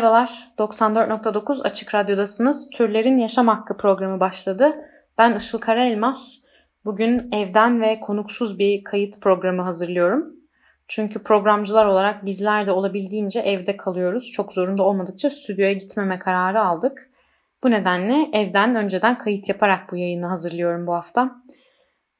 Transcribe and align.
Merhabalar, 0.00 0.48
94.9 0.58 1.62
Açık 1.62 1.94
Radyo'dasınız. 1.94 2.70
Türlerin 2.70 3.16
Yaşam 3.16 3.48
Hakkı 3.48 3.76
programı 3.76 4.20
başladı. 4.20 4.76
Ben 5.18 5.34
Işıl 5.34 5.58
Karaelmaz. 5.58 6.44
Bugün 6.84 7.32
evden 7.32 7.80
ve 7.80 8.00
konuksuz 8.00 8.58
bir 8.58 8.84
kayıt 8.84 9.20
programı 9.20 9.62
hazırlıyorum. 9.62 10.34
Çünkü 10.88 11.22
programcılar 11.22 11.86
olarak 11.86 12.24
bizler 12.26 12.66
de 12.66 12.72
olabildiğince 12.72 13.40
evde 13.40 13.76
kalıyoruz. 13.76 14.30
Çok 14.30 14.52
zorunda 14.52 14.82
olmadıkça 14.82 15.30
stüdyoya 15.30 15.72
gitmeme 15.72 16.18
kararı 16.18 16.62
aldık. 16.62 17.10
Bu 17.64 17.70
nedenle 17.70 18.38
evden 18.38 18.74
önceden 18.74 19.18
kayıt 19.18 19.48
yaparak 19.48 19.92
bu 19.92 19.96
yayını 19.96 20.26
hazırlıyorum 20.26 20.86
bu 20.86 20.94
hafta. 20.94 21.30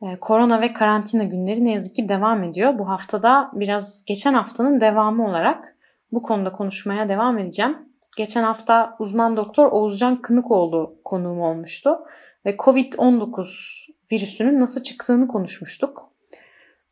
Ee, 0.02 0.16
Korona 0.20 0.60
ve 0.60 0.72
karantina 0.72 1.24
günleri 1.24 1.64
ne 1.64 1.72
yazık 1.72 1.94
ki 1.94 2.08
devam 2.08 2.44
ediyor. 2.44 2.78
Bu 2.78 2.88
haftada 2.88 3.50
biraz 3.52 4.04
geçen 4.04 4.34
haftanın 4.34 4.80
devamı 4.80 5.28
olarak 5.28 5.76
bu 6.12 6.22
konuda 6.22 6.52
konuşmaya 6.52 7.08
devam 7.08 7.38
edeceğim. 7.38 7.78
Geçen 8.16 8.42
hafta 8.42 8.96
uzman 8.98 9.36
doktor 9.36 9.72
Oğuzcan 9.72 10.22
Kınıkoğlu 10.22 10.96
konuğum 11.04 11.40
olmuştu 11.40 11.98
ve 12.46 12.56
COVID-19 12.56 13.90
virüsünün 14.12 14.60
nasıl 14.60 14.82
çıktığını 14.82 15.28
konuşmuştuk. 15.28 16.10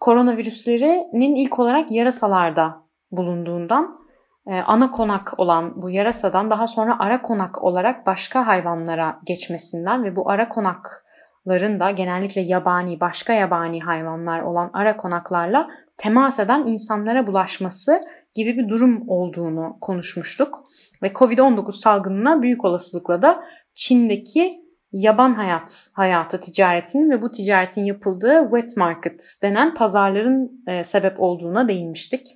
Koronavirüslerinin 0.01 1.35
ilk 1.35 1.59
olarak 1.59 1.91
yarasalarda 1.91 2.77
bulunduğundan 3.11 3.99
e, 4.47 4.61
ana 4.61 4.91
konak 4.91 5.35
olan 5.37 5.83
bu 5.83 5.91
yarasadan 5.91 6.51
daha 6.51 6.67
sonra 6.67 6.97
ara 6.99 7.23
konak 7.23 7.63
olarak 7.65 8.07
başka 8.07 8.47
hayvanlara 8.47 9.19
geçmesinden 9.27 10.05
ve 10.05 10.17
bu 10.17 10.31
ara 10.31 10.49
konakların 10.49 11.81
da 11.81 11.91
genellikle 11.91 12.41
yabani, 12.41 13.01
başka 13.01 13.33
yabani 13.33 13.81
hayvanlar 13.81 14.41
olan 14.41 14.71
ara 14.73 14.97
konaklarla 14.97 15.69
temas 15.97 16.39
eden 16.39 16.67
insanlara 16.67 17.27
bulaşması 17.27 18.01
gibi 18.39 18.59
bir 18.59 18.69
durum 18.69 19.09
olduğunu 19.09 19.77
konuşmuştuk. 19.81 20.65
Ve 21.03 21.09
Covid-19 21.09 21.73
salgınına 21.73 22.43
büyük 22.43 22.65
olasılıkla 22.65 23.23
da 23.23 23.45
Çin'deki 23.75 24.61
yaban 24.93 25.35
hayat 25.35 25.91
hayatı 25.93 26.41
ticaretinin 26.41 27.11
ve 27.11 27.23
bu 27.23 27.31
ticaretin 27.31 27.85
yapıldığı 27.85 28.43
wet 28.51 28.77
market 28.77 29.35
denen 29.43 29.75
pazarların 29.75 30.63
e, 30.67 30.85
sebep 30.85 31.21
olduğuna 31.21 31.69
değinmiştik. 31.69 32.27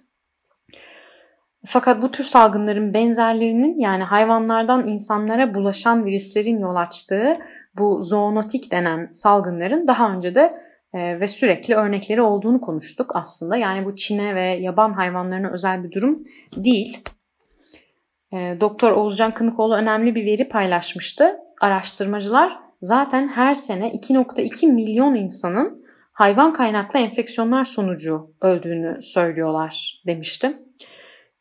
Fakat 1.66 2.02
bu 2.02 2.10
tür 2.10 2.24
salgınların 2.24 2.94
benzerlerinin 2.94 3.78
yani 3.78 4.02
hayvanlardan 4.02 4.88
insanlara 4.88 5.54
bulaşan 5.54 6.04
virüslerin 6.04 6.58
yol 6.58 6.76
açtığı 6.76 7.38
bu 7.78 8.02
zoonotik 8.02 8.72
denen 8.72 9.08
salgınların 9.12 9.88
daha 9.88 10.12
önce 10.12 10.34
de 10.34 10.71
e, 10.94 11.20
ve 11.20 11.28
sürekli 11.28 11.74
örnekleri 11.74 12.22
olduğunu 12.22 12.60
konuştuk 12.60 13.16
aslında. 13.16 13.56
Yani 13.56 13.84
bu 13.84 13.96
Çin'e 13.96 14.34
ve 14.34 14.48
yaban 14.48 14.92
hayvanlarına 14.92 15.50
özel 15.50 15.84
bir 15.84 15.92
durum 15.92 16.24
değil. 16.56 16.98
E, 18.32 18.36
Doktor 18.60 18.92
Oğuzcan 18.92 19.34
Kınıkoğlu 19.34 19.74
önemli 19.74 20.14
bir 20.14 20.26
veri 20.26 20.48
paylaşmıştı. 20.48 21.36
Araştırmacılar 21.60 22.58
zaten 22.82 23.28
her 23.28 23.54
sene 23.54 23.88
2.2 23.88 24.66
milyon 24.66 25.14
insanın 25.14 25.84
hayvan 26.12 26.52
kaynaklı 26.52 26.98
enfeksiyonlar 26.98 27.64
sonucu 27.64 28.34
öldüğünü 28.40 29.02
söylüyorlar 29.02 30.02
demişti. 30.06 30.56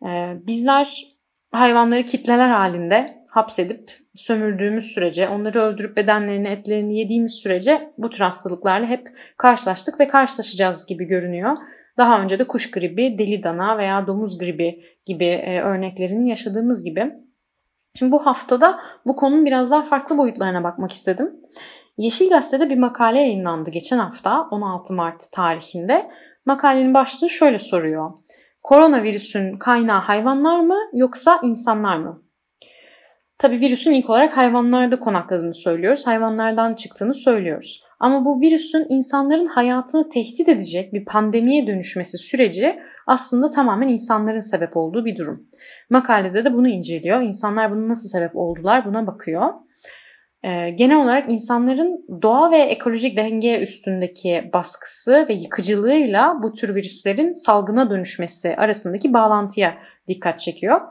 E, 0.05 0.33
bizler 0.47 1.17
hayvanları 1.51 2.05
kitleler 2.05 2.49
halinde 2.49 3.25
hapsedip 3.27 4.00
sömürdüğümüz 4.15 4.85
sürece, 4.85 5.29
onları 5.29 5.59
öldürüp 5.59 5.97
bedenlerini, 5.97 6.47
etlerini 6.47 6.99
yediğimiz 6.99 7.31
sürece 7.31 7.93
bu 7.97 8.09
tür 8.09 8.19
hastalıklarla 8.19 8.87
hep 8.87 9.07
karşılaştık 9.37 9.99
ve 9.99 10.07
karşılaşacağız 10.07 10.85
gibi 10.85 11.05
görünüyor. 11.05 11.57
Daha 11.97 12.21
önce 12.21 12.39
de 12.39 12.47
kuş 12.47 12.71
gribi, 12.71 13.17
deli 13.17 13.43
dana 13.43 13.77
veya 13.77 14.07
domuz 14.07 14.37
gribi 14.37 14.83
gibi 15.05 15.25
e, 15.25 15.61
örneklerini 15.61 16.29
yaşadığımız 16.29 16.83
gibi. 16.83 17.13
Şimdi 17.99 18.11
bu 18.11 18.25
haftada 18.25 18.79
bu 19.05 19.15
konunun 19.15 19.45
biraz 19.45 19.71
daha 19.71 19.81
farklı 19.81 20.17
boyutlarına 20.17 20.63
bakmak 20.63 20.91
istedim. 20.91 21.31
Yeşil 21.97 22.29
Gazete'de 22.29 22.69
bir 22.69 22.77
makale 22.77 23.19
yayınlandı 23.19 23.69
geçen 23.69 23.97
hafta 23.97 24.47
16 24.51 24.93
Mart 24.93 25.31
tarihinde. 25.31 26.11
Makalenin 26.45 26.93
başlığı 26.93 27.29
şöyle 27.29 27.59
soruyor. 27.59 28.11
Koronavirüsün 28.63 29.57
kaynağı 29.57 30.01
hayvanlar 30.01 30.59
mı 30.59 30.77
yoksa 30.93 31.39
insanlar 31.43 31.97
mı? 31.97 32.23
Tabi 33.41 33.59
virüsün 33.59 33.91
ilk 33.91 34.09
olarak 34.09 34.37
hayvanlarda 34.37 34.99
konakladığını 34.99 35.53
söylüyoruz. 35.53 36.07
Hayvanlardan 36.07 36.73
çıktığını 36.73 37.13
söylüyoruz. 37.13 37.83
Ama 37.99 38.25
bu 38.25 38.41
virüsün 38.41 38.85
insanların 38.89 39.45
hayatını 39.45 40.09
tehdit 40.09 40.49
edecek 40.49 40.93
bir 40.93 41.05
pandemiye 41.05 41.67
dönüşmesi 41.67 42.17
süreci 42.17 42.79
aslında 43.07 43.49
tamamen 43.49 43.87
insanların 43.87 44.39
sebep 44.39 44.77
olduğu 44.77 45.05
bir 45.05 45.17
durum. 45.17 45.47
Makalede 45.89 46.45
de 46.45 46.53
bunu 46.53 46.67
inceliyor. 46.67 47.21
İnsanlar 47.21 47.71
bunu 47.71 47.89
nasıl 47.89 48.09
sebep 48.09 48.35
oldular 48.35 48.85
buna 48.85 49.07
bakıyor. 49.07 49.53
Ee, 50.43 50.69
genel 50.69 51.03
olarak 51.03 51.31
insanların 51.31 52.05
doğa 52.21 52.51
ve 52.51 52.57
ekolojik 52.57 53.17
denge 53.17 53.59
üstündeki 53.59 54.49
baskısı 54.53 55.25
ve 55.29 55.33
yıkıcılığıyla 55.33 56.39
bu 56.43 56.53
tür 56.53 56.75
virüslerin 56.75 57.31
salgına 57.31 57.89
dönüşmesi 57.89 58.55
arasındaki 58.55 59.13
bağlantıya 59.13 59.77
dikkat 60.07 60.39
çekiyor. 60.39 60.81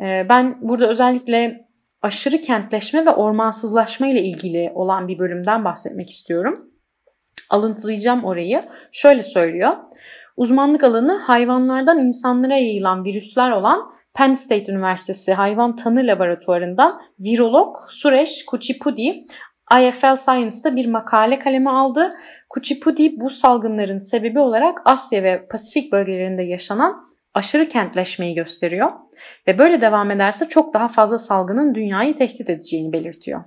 Ee, 0.00 0.26
ben 0.28 0.58
burada 0.62 0.88
özellikle 0.88 1.71
aşırı 2.02 2.40
kentleşme 2.40 3.06
ve 3.06 3.10
ormansızlaşma 3.10 4.06
ile 4.06 4.22
ilgili 4.22 4.72
olan 4.74 5.08
bir 5.08 5.18
bölümden 5.18 5.64
bahsetmek 5.64 6.10
istiyorum. 6.10 6.70
Alıntılayacağım 7.50 8.24
orayı. 8.24 8.62
Şöyle 8.92 9.22
söylüyor. 9.22 9.72
Uzmanlık 10.36 10.84
alanı 10.84 11.18
hayvanlardan 11.18 11.98
insanlara 11.98 12.54
yayılan 12.54 13.04
virüsler 13.04 13.50
olan 13.50 13.92
Penn 14.14 14.32
State 14.32 14.72
Üniversitesi 14.72 15.34
Hayvan 15.34 15.76
Tanı 15.76 16.06
Laboratuvarı'ndan 16.06 17.00
virolog 17.20 17.76
Suresh 17.88 18.44
Kuchipudi 18.44 19.26
IFL 19.80 20.16
Science'da 20.16 20.76
bir 20.76 20.86
makale 20.86 21.38
kaleme 21.38 21.70
aldı. 21.70 22.14
Kuchipudi 22.48 23.20
bu 23.20 23.30
salgınların 23.30 23.98
sebebi 23.98 24.38
olarak 24.38 24.78
Asya 24.84 25.22
ve 25.22 25.46
Pasifik 25.50 25.92
bölgelerinde 25.92 26.42
yaşanan 26.42 27.12
aşırı 27.34 27.68
kentleşmeyi 27.68 28.34
gösteriyor 28.34 28.90
ve 29.46 29.58
böyle 29.58 29.80
devam 29.80 30.10
ederse 30.10 30.48
çok 30.48 30.74
daha 30.74 30.88
fazla 30.88 31.18
salgının 31.18 31.74
dünyayı 31.74 32.16
tehdit 32.16 32.50
edeceğini 32.50 32.92
belirtiyor. 32.92 33.44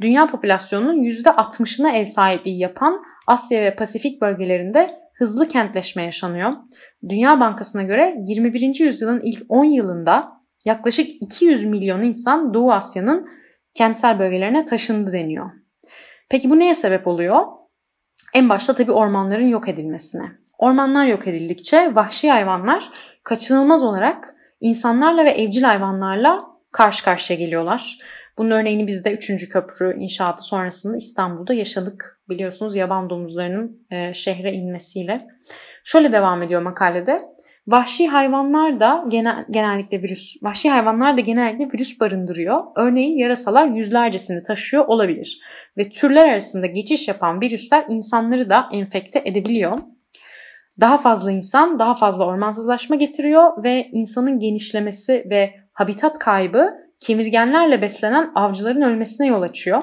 Dünya 0.00 0.26
popülasyonunun 0.26 1.02
%60'ına 1.02 1.92
ev 1.92 2.04
sahipliği 2.04 2.58
yapan 2.58 3.02
Asya 3.26 3.62
ve 3.62 3.74
Pasifik 3.74 4.22
bölgelerinde 4.22 4.90
hızlı 5.14 5.48
kentleşme 5.48 6.02
yaşanıyor. 6.02 6.52
Dünya 7.08 7.40
Bankası'na 7.40 7.82
göre 7.82 8.16
21. 8.26 8.80
yüzyılın 8.80 9.20
ilk 9.20 9.42
10 9.48 9.64
yılında 9.64 10.32
yaklaşık 10.64 11.22
200 11.22 11.64
milyon 11.64 12.02
insan 12.02 12.54
Doğu 12.54 12.72
Asya'nın 12.72 13.28
kentsel 13.74 14.18
bölgelerine 14.18 14.64
taşındı 14.64 15.12
deniyor. 15.12 15.50
Peki 16.30 16.50
bu 16.50 16.58
neye 16.58 16.74
sebep 16.74 17.06
oluyor? 17.06 17.46
En 18.34 18.48
başta 18.48 18.74
tabii 18.74 18.92
ormanların 18.92 19.48
yok 19.48 19.68
edilmesine. 19.68 20.24
Ormanlar 20.58 21.06
yok 21.06 21.26
edildikçe 21.26 21.94
vahşi 21.94 22.30
hayvanlar 22.30 22.90
kaçınılmaz 23.24 23.82
olarak 23.82 24.34
insanlarla 24.60 25.24
ve 25.24 25.30
evcil 25.30 25.62
hayvanlarla 25.62 26.44
karşı 26.72 27.04
karşıya 27.04 27.38
geliyorlar. 27.38 27.98
Bunun 28.38 28.50
örneğini 28.50 28.86
biz 28.86 29.04
de 29.04 29.12
3. 29.12 29.48
köprü 29.48 29.96
inşaatı 29.98 30.42
sonrasında 30.42 30.96
İstanbul'da 30.96 31.54
yaşadık. 31.54 32.20
Biliyorsunuz 32.28 32.76
yaban 32.76 33.10
domuzlarının 33.10 33.86
e, 33.90 34.12
şehre 34.12 34.52
inmesiyle. 34.52 35.26
Şöyle 35.84 36.12
devam 36.12 36.42
ediyor 36.42 36.62
makalede. 36.62 37.20
Vahşi 37.66 38.08
hayvanlar 38.08 38.80
da 38.80 39.04
genel, 39.08 39.44
genellikle 39.50 40.02
virüs, 40.02 40.36
vahşi 40.42 40.70
hayvanlar 40.70 41.16
da 41.16 41.20
genellikle 41.20 41.64
virüs 41.64 42.00
barındırıyor. 42.00 42.64
Örneğin 42.76 43.18
yarasalar 43.18 43.66
yüzlercesini 43.66 44.42
taşıyor 44.42 44.84
olabilir. 44.86 45.40
Ve 45.76 45.82
türler 45.82 46.28
arasında 46.28 46.66
geçiş 46.66 47.08
yapan 47.08 47.40
virüsler 47.40 47.84
insanları 47.88 48.50
da 48.50 48.68
enfekte 48.72 49.22
edebiliyor. 49.24 49.78
Daha 50.80 50.98
fazla 50.98 51.32
insan 51.32 51.78
daha 51.78 51.94
fazla 51.94 52.24
ormansızlaşma 52.26 52.96
getiriyor 52.96 53.62
ve 53.62 53.88
insanın 53.92 54.38
genişlemesi 54.38 55.26
ve 55.30 55.54
habitat 55.72 56.18
kaybı 56.18 56.74
kemirgenlerle 57.00 57.82
beslenen 57.82 58.32
avcıların 58.34 58.82
ölmesine 58.82 59.26
yol 59.26 59.42
açıyor. 59.42 59.82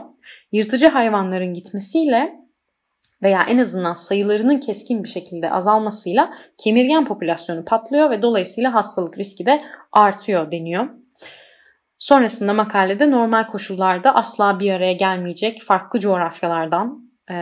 Yırtıcı 0.52 0.88
hayvanların 0.88 1.54
gitmesiyle 1.54 2.36
veya 3.24 3.44
en 3.44 3.58
azından 3.58 3.94
sayılarının 3.94 4.60
keskin 4.60 5.04
bir 5.04 5.10
şekilde 5.10 5.52
azalmasıyla 5.52 6.34
kemirgen 6.58 7.06
popülasyonu 7.06 7.66
patlıyor 7.66 8.10
ve 8.10 8.22
dolayısıyla 8.22 8.74
hastalık 8.74 9.18
riski 9.18 9.46
de 9.46 9.62
artıyor 9.92 10.52
deniyor. 10.52 10.90
Sonrasında 11.98 12.54
makalede 12.54 13.12
normal 13.12 13.48
koşullarda 13.48 14.16
asla 14.16 14.60
bir 14.60 14.72
araya 14.72 14.94
gelmeyecek 14.94 15.62
farklı 15.62 16.00
coğrafyalardan 16.00 17.05
e, 17.30 17.34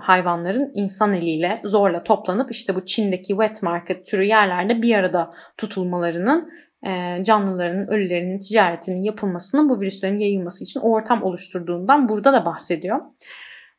hayvanların 0.00 0.70
insan 0.74 1.12
eliyle 1.12 1.60
zorla 1.64 2.04
toplanıp 2.04 2.50
işte 2.50 2.74
bu 2.74 2.86
Çin'deki 2.86 3.28
wet 3.28 3.62
market 3.62 4.06
türü 4.06 4.24
yerlerde 4.24 4.82
bir 4.82 4.94
arada 4.94 5.30
tutulmalarının 5.56 6.50
e, 6.86 7.24
canlıların 7.24 7.88
ölülerinin 7.90 8.38
ticaretinin 8.38 9.02
yapılmasının 9.02 9.68
bu 9.68 9.80
virüslerin 9.80 10.18
yayılması 10.18 10.64
için 10.64 10.80
ortam 10.80 11.22
oluşturduğundan 11.22 12.08
burada 12.08 12.32
da 12.32 12.44
bahsediyor. 12.44 13.00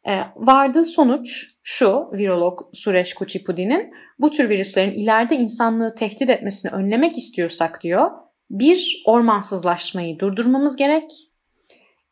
E, 0.08 0.12
vardığı 0.36 0.86
sonuç 0.86 1.56
şu 1.64 2.10
virolog 2.14 2.60
Suresh 2.74 3.14
Kuchipudi'nin 3.14 3.94
bu 4.20 4.32
tür 4.32 4.50
virüslerin 4.50 4.92
ileride 4.92 5.36
insanlığı 5.36 5.96
tehdit 5.96 6.30
etmesini 6.30 6.72
önlemek 6.72 7.18
istiyorsak 7.18 7.84
diyor 7.84 8.12
bir 8.52 9.04
ormansızlaşmayı 9.06 10.20
durdurmamız 10.20 10.76
gerek. 10.76 11.12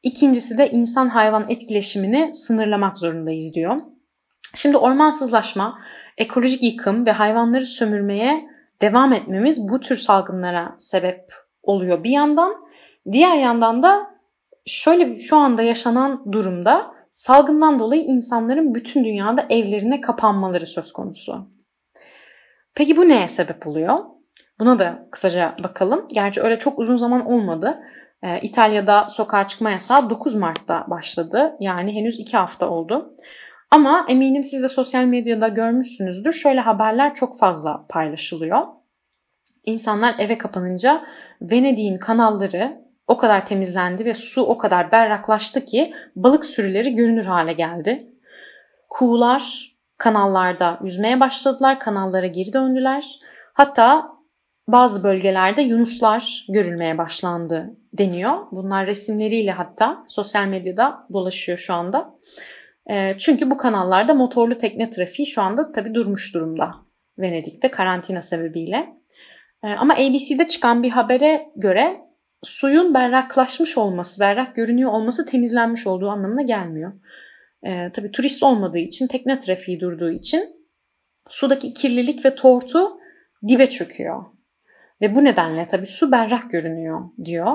İkincisi 0.04 0.58
de 0.58 0.70
insan 0.70 1.10
hayvan 1.10 1.50
etkileşimini 1.50 2.34
sınırlamak 2.34 2.98
zorundayız 2.98 3.54
diyor. 3.54 3.82
Şimdi 4.56 4.78
ormansızlaşma, 4.78 5.80
ekolojik 6.18 6.64
yıkım 6.64 7.06
ve 7.06 7.12
hayvanları 7.12 7.66
sömürmeye 7.66 8.50
devam 8.82 9.14
etmemiz 9.14 9.70
bu 9.70 9.80
tür 9.80 9.96
salgınlara 9.96 10.76
sebep 10.78 11.34
oluyor 11.64 12.04
bir 12.04 12.10
yandan. 12.10 12.56
Diğer 13.12 13.38
yandan 13.38 13.84
da 13.84 14.08
şöyle 14.66 15.18
şu 15.18 15.38
anda 15.38 15.62
yaşanan 15.62 16.32
durumda 16.32 16.92
salgından 17.14 17.80
dolayı 17.80 18.02
insanların 18.02 18.76
bütün 18.76 19.04
dünyada 19.04 19.46
evlerine 19.50 20.02
kapanmaları 20.02 20.66
söz 20.66 20.92
konusu. 20.92 21.48
Peki 22.76 22.98
bu 22.98 23.08
neye 23.08 23.28
sebep 23.28 23.68
oluyor? 23.68 24.00
Buna 24.60 24.80
da 24.80 25.08
kısaca 25.12 25.56
bakalım. 25.64 26.08
Gerçi 26.14 26.42
öyle 26.42 26.58
çok 26.58 26.80
uzun 26.80 26.96
zaman 26.96 27.26
olmadı. 27.26 27.80
Ee, 28.24 28.40
İtalya'da 28.42 29.08
sokağa 29.10 29.48
çıkma 29.48 29.72
yasağı 29.72 30.10
9 30.10 30.36
Mart'ta 30.36 30.86
başladı. 30.88 31.56
Yani 31.60 31.96
henüz 31.96 32.20
2 32.20 32.38
hafta 32.38 32.70
oldu. 32.70 33.14
Ama 33.72 34.06
eminim 34.10 34.44
siz 34.44 34.64
de 34.64 34.68
sosyal 34.68 35.04
medyada 35.04 35.48
görmüşsünüzdür. 35.48 36.32
Şöyle 36.32 36.60
haberler 36.60 37.16
çok 37.16 37.38
fazla 37.40 37.86
paylaşılıyor. 37.90 38.68
İnsanlar 39.66 40.16
eve 40.20 40.38
kapanınca 40.38 41.06
Venedik'in 41.42 41.98
kanalları 41.98 42.82
o 43.08 43.18
kadar 43.18 43.46
temizlendi 43.46 44.06
ve 44.06 44.14
su 44.14 44.42
o 44.42 44.58
kadar 44.58 44.92
berraklaştı 44.92 45.66
ki 45.66 45.94
balık 46.16 46.46
sürüleri 46.46 46.96
görünür 46.96 47.26
hale 47.26 47.54
geldi. 47.54 48.08
Kuğular 48.90 49.76
kanallarda 49.98 50.80
yüzmeye 50.84 51.20
başladılar, 51.20 51.80
kanallara 51.80 52.28
geri 52.28 52.54
döndüler. 52.54 53.20
Hatta 53.54 54.12
bazı 54.72 55.04
bölgelerde 55.04 55.62
yunuslar 55.62 56.46
görülmeye 56.50 56.98
başlandı 56.98 57.78
deniyor. 57.94 58.38
Bunlar 58.52 58.88
resimleriyle 58.88 59.52
hatta 59.52 60.06
sosyal 60.08 60.48
medyada 60.48 61.08
dolaşıyor 61.14 61.58
şu 61.58 61.74
anda. 61.74 62.16
Ee, 62.92 63.16
çünkü 63.18 63.52
bu 63.52 63.58
kanallarda 63.58 64.14
motorlu 64.14 64.58
tekne 64.58 64.90
trafiği 64.90 65.26
şu 65.26 65.42
anda 65.42 65.72
tabii 65.72 65.94
durmuş 65.94 66.34
durumda 66.34 66.76
Venedik'te 67.20 67.72
karantina 67.72 68.22
sebebiyle. 68.22 68.88
Ee, 69.64 69.68
ama 69.68 69.94
ABC'de 69.94 70.48
çıkan 70.48 70.84
bir 70.84 70.90
habere 70.90 71.46
göre 71.56 72.02
suyun 72.44 72.94
berraklaşmış 72.94 73.78
olması, 73.78 74.20
berrak 74.22 74.56
görünüyor 74.56 74.92
olması 74.92 75.26
temizlenmiş 75.26 75.88
olduğu 75.88 76.10
anlamına 76.10 76.42
gelmiyor. 76.42 76.94
Ee, 77.66 77.92
tabii 77.94 78.12
turist 78.12 78.44
olmadığı 78.44 78.78
için, 78.78 79.08
tekne 79.08 79.40
trafiği 79.40 79.80
durduğu 79.80 80.12
için 80.12 80.44
sudaki 81.30 81.74
kirlilik 81.74 82.26
ve 82.26 82.36
tortu 82.36 83.00
dibe 83.48 83.70
çöküyor. 83.70 84.39
Ve 85.02 85.16
bu 85.16 85.24
nedenle 85.24 85.68
tabii 85.68 85.86
su 85.86 86.12
berrak 86.12 86.52
görünüyor 86.52 87.02
diyor. 87.26 87.48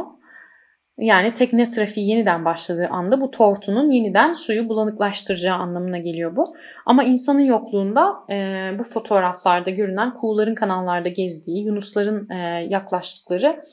Yani 0.99 1.35
tekne 1.35 1.70
trafiği 1.70 2.08
yeniden 2.08 2.44
başladığı 2.44 2.88
anda 2.91 3.20
bu 3.20 3.31
tortunun 3.31 3.91
yeniden 3.91 4.32
suyu 4.32 4.69
bulanıklaştıracağı 4.69 5.56
anlamına 5.56 5.99
geliyor 5.99 6.37
bu. 6.37 6.56
Ama 6.87 7.05
insanın 7.05 7.41
yokluğunda 7.41 8.14
e, 8.31 8.70
bu 8.79 8.82
fotoğraflarda 8.82 9.70
görünen 9.70 10.14
kuğuların 10.14 10.55
kanallarda 10.55 11.08
gezdiği, 11.08 11.64
yunusların 11.64 12.31
e, 12.31 12.37
yaklaştıkları 12.69 13.64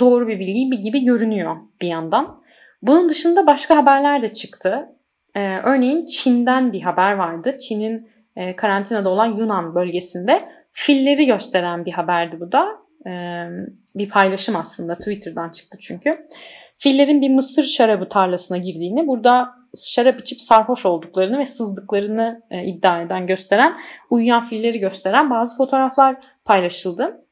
doğru 0.00 0.28
bir 0.28 0.38
bilgi 0.38 0.80
gibi 0.80 1.04
görünüyor 1.04 1.56
bir 1.80 1.88
yandan. 1.88 2.42
Bunun 2.82 3.08
dışında 3.08 3.46
başka 3.46 3.76
haberler 3.76 4.22
de 4.22 4.28
çıktı. 4.28 4.88
E, 5.34 5.58
örneğin 5.58 6.06
Çin'den 6.06 6.72
bir 6.72 6.82
haber 6.82 7.12
vardı. 7.12 7.56
Çin'in 7.58 8.08
e, 8.36 8.56
karantinada 8.56 9.08
olan 9.08 9.26
Yunan 9.26 9.74
bölgesinde 9.74 10.48
filleri 10.72 11.26
gösteren 11.26 11.84
bir 11.84 11.92
haberdi 11.92 12.40
bu 12.40 12.52
da 12.52 12.83
bir 13.94 14.08
paylaşım 14.08 14.56
aslında 14.56 14.94
Twitter'dan 14.94 15.48
çıktı 15.48 15.78
çünkü. 15.80 16.28
Fillerin 16.78 17.20
bir 17.20 17.30
mısır 17.30 17.64
şarabı 17.64 18.08
tarlasına 18.08 18.58
girdiğini, 18.58 19.06
burada 19.06 19.54
şarap 19.86 20.20
içip 20.20 20.42
sarhoş 20.42 20.86
olduklarını 20.86 21.38
ve 21.38 21.44
sızdıklarını 21.44 22.42
iddia 22.64 23.02
eden, 23.02 23.26
gösteren, 23.26 23.76
uyuyan 24.10 24.44
filleri 24.44 24.78
gösteren 24.78 25.30
bazı 25.30 25.56
fotoğraflar 25.56 26.16
paylaşıldı. 26.44 27.24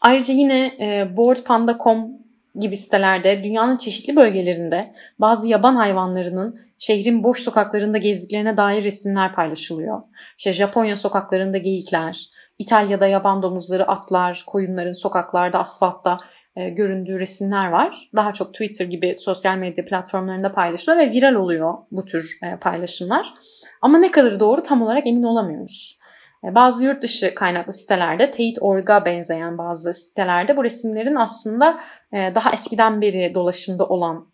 Ayrıca 0.00 0.34
yine 0.34 0.72
boardpanda.com 1.16 2.08
gibi 2.54 2.76
sitelerde 2.76 3.44
dünyanın 3.44 3.76
çeşitli 3.76 4.16
bölgelerinde 4.16 4.94
bazı 5.18 5.48
yaban 5.48 5.76
hayvanlarının 5.76 6.60
şehrin 6.78 7.24
boş 7.24 7.40
sokaklarında 7.42 7.98
gezdiklerine 7.98 8.56
dair 8.56 8.84
resimler 8.84 9.34
paylaşılıyor. 9.34 10.02
İşte 10.38 10.52
Japonya 10.52 10.96
sokaklarında 10.96 11.58
geyikler, 11.58 12.28
İtalya'da 12.58 13.06
yaban 13.06 13.42
domuzları, 13.42 13.88
atlar, 13.88 14.44
koyunların 14.46 14.92
sokaklarda, 14.92 15.58
asfaltta 15.58 16.18
e, 16.56 16.68
göründüğü 16.68 17.20
resimler 17.20 17.68
var. 17.68 18.10
Daha 18.16 18.32
çok 18.32 18.52
Twitter 18.52 18.86
gibi 18.86 19.16
sosyal 19.18 19.56
medya 19.56 19.84
platformlarında 19.84 20.52
paylaşılıyor 20.52 21.02
ve 21.02 21.10
viral 21.10 21.34
oluyor 21.34 21.74
bu 21.90 22.04
tür 22.04 22.38
e, 22.42 22.56
paylaşımlar. 22.56 23.34
Ama 23.82 23.98
ne 23.98 24.10
kadar 24.10 24.40
doğru 24.40 24.62
tam 24.62 24.82
olarak 24.82 25.06
emin 25.06 25.22
olamıyoruz. 25.22 25.98
E, 26.44 26.54
bazı 26.54 26.84
yurt 26.84 27.02
dışı 27.02 27.34
kaynaklı 27.34 27.72
sitelerde, 27.72 28.30
Tate.org'a 28.30 29.04
benzeyen 29.04 29.58
bazı 29.58 29.94
sitelerde 29.94 30.56
bu 30.56 30.64
resimlerin 30.64 31.14
aslında 31.14 31.80
e, 32.12 32.34
daha 32.34 32.52
eskiden 32.52 33.00
beri 33.00 33.34
dolaşımda 33.34 33.86
olan 33.86 34.32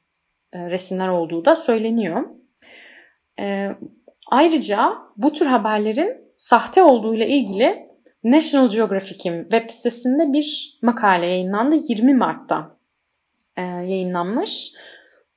e, 0.52 0.70
resimler 0.70 1.08
olduğu 1.08 1.44
da 1.44 1.56
söyleniyor. 1.56 2.24
Ayrıca 4.30 4.92
bu 5.16 5.32
tür 5.32 5.46
haberlerin 5.46 6.34
sahte 6.38 6.82
olduğuyla 6.82 7.26
ilgili 7.26 7.93
National 8.24 8.70
Geographic'in 8.70 9.40
web 9.42 9.70
sitesinde 9.70 10.32
bir 10.32 10.78
makale 10.82 11.26
yayınlandı 11.26 11.76
20 11.88 12.14
Mart'ta 12.14 12.76
e, 13.56 13.62
yayınlanmış. 13.62 14.72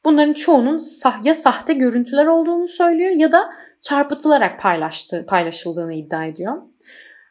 Bunların 0.05 0.33
çoğunun 0.33 0.77
sah 0.77 1.25
ya 1.25 1.33
sahte 1.33 1.73
görüntüler 1.73 2.25
olduğunu 2.25 2.67
söylüyor 2.67 3.11
ya 3.11 3.31
da 3.31 3.49
çarpıtılarak 3.81 4.59
paylaştı, 4.59 5.25
paylaşıldığını 5.27 5.93
iddia 5.93 6.25
ediyor. 6.25 6.61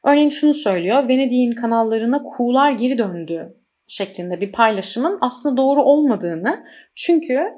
Örneğin 0.04 0.28
şunu 0.28 0.54
söylüyor. 0.54 1.08
Venedik'in 1.08 1.52
kanallarına 1.52 2.22
kuğular 2.22 2.70
geri 2.70 2.98
döndü 2.98 3.56
şeklinde 3.86 4.40
bir 4.40 4.52
paylaşımın 4.52 5.18
aslında 5.20 5.56
doğru 5.56 5.82
olmadığını 5.82 6.64
çünkü 6.94 7.48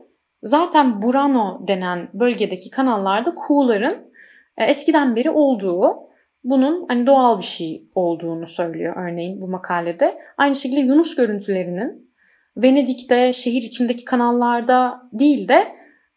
zaten 0.42 1.02
Burano 1.02 1.64
denen 1.68 2.08
bölgedeki 2.14 2.70
kanallarda 2.70 3.34
kuğuların 3.34 4.12
e, 4.56 4.64
eskiden 4.64 5.16
beri 5.16 5.30
olduğu 5.30 6.07
bunun 6.44 6.86
hani 6.88 7.06
doğal 7.06 7.38
bir 7.38 7.44
şey 7.44 7.88
olduğunu 7.94 8.46
söylüyor 8.46 8.96
örneğin 8.96 9.40
bu 9.40 9.48
makalede. 9.48 10.18
Aynı 10.36 10.54
şekilde 10.54 10.80
Yunus 10.80 11.14
görüntülerinin 11.14 12.08
Venedik'te 12.56 13.32
şehir 13.32 13.62
içindeki 13.62 14.04
kanallarda 14.04 15.02
değil 15.12 15.48
de 15.48 15.68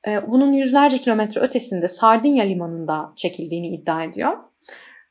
e, 0.08 0.32
bunun 0.32 0.54
yüzlerce 0.54 0.98
kilometre 0.98 1.42
ötesinde 1.42 1.88
Sardinya 1.88 2.44
limanında 2.44 3.14
çekildiğini 3.16 3.68
iddia 3.68 4.04
ediyor. 4.04 4.38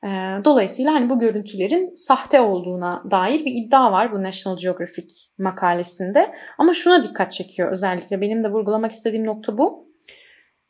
E, 0.05 0.09
dolayısıyla 0.45 0.95
hani 0.95 1.11
bu 1.11 1.19
görüntülerin 1.19 1.95
sahte 1.95 2.40
olduğuna 2.40 3.02
dair 3.11 3.45
bir 3.45 3.52
iddia 3.55 3.93
var 3.93 4.12
bu 4.12 4.23
National 4.23 4.59
Geographic 4.59 5.14
makalesinde. 5.38 6.35
Ama 6.59 6.73
şuna 6.73 7.02
dikkat 7.02 7.33
çekiyor 7.33 7.71
özellikle 7.71 8.21
benim 8.21 8.45
de 8.45 8.49
vurgulamak 8.49 8.93
istediğim 8.93 9.26
nokta 9.26 9.59
bu. 9.59 9.89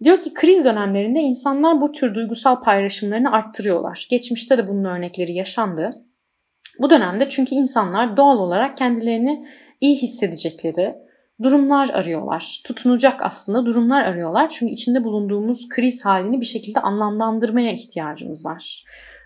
Diyor 0.04 0.20
ki 0.20 0.34
kriz 0.34 0.64
dönemlerinde 0.64 1.20
insanlar 1.20 1.80
bu 1.80 1.92
tür 1.92 2.14
duygusal 2.14 2.60
paylaşımlarını 2.60 3.32
arttırıyorlar. 3.32 4.06
Geçmişte 4.10 4.58
de 4.58 4.68
bunun 4.68 4.84
örnekleri 4.84 5.32
yaşandı. 5.32 6.04
Bu 6.78 6.90
dönemde 6.90 7.28
çünkü 7.28 7.54
insanlar 7.54 8.16
doğal 8.16 8.38
olarak 8.38 8.76
kendilerini 8.76 9.46
iyi 9.80 10.02
hissedecekleri 10.02 10.94
durumlar 11.42 11.88
arıyorlar. 11.88 12.60
Tutunacak 12.64 13.22
aslında 13.22 13.66
durumlar 13.66 14.02
arıyorlar. 14.04 14.48
Çünkü 14.48 14.72
içinde 14.72 15.04
bulunduğumuz 15.04 15.68
kriz 15.68 16.04
halini 16.04 16.40
bir 16.40 16.46
şekilde 16.46 16.80
anlamlandırmaya 16.80 17.72
ihtiyacımız 17.72 18.46
var. 18.46 18.84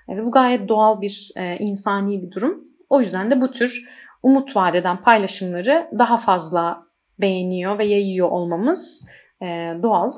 Ve 0.09 0.25
bu 0.25 0.31
gayet 0.31 0.69
doğal 0.69 1.01
bir 1.01 1.31
e, 1.37 1.57
insani 1.59 2.23
bir 2.23 2.31
durum. 2.31 2.65
O 2.91 3.01
yüzden 3.01 3.31
de 3.31 3.41
bu 3.41 3.51
tür 3.51 3.89
umut 4.23 4.57
vadeden 4.57 5.03
paylaşımları 5.03 5.89
daha 5.99 6.17
fazla 6.17 6.83
beğeniyor 7.21 7.79
ve 7.79 7.87
yayıyor 7.87 8.29
olmamız 8.29 9.05
e, 9.43 9.47
doğal. 9.83 10.13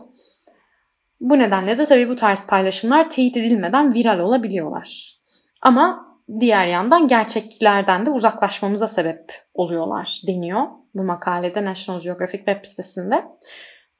Bu 1.20 1.38
nedenle 1.38 1.78
de 1.78 1.84
tabii 1.84 2.08
bu 2.08 2.16
tarz 2.16 2.46
paylaşımlar 2.46 3.10
teyit 3.10 3.36
edilmeden 3.36 3.94
viral 3.94 4.18
olabiliyorlar. 4.18 5.16
Ama 5.62 6.06
diğer 6.40 6.66
yandan 6.66 7.08
gerçeklerden 7.08 8.06
de 8.06 8.10
uzaklaşmamıza 8.10 8.88
sebep 8.88 9.32
oluyorlar 9.54 10.20
deniyor 10.26 10.66
bu 10.96 11.04
makalede 11.04 11.64
National 11.64 12.00
Geographic 12.00 12.38
web 12.38 12.64
sitesinde. 12.64 13.24